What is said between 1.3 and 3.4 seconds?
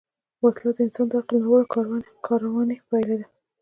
ناوړه کارونې پایله ده